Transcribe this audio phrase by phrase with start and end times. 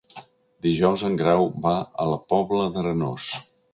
[0.65, 1.73] Dijous en Grau va
[2.05, 3.29] a la Pobla d'Arenós.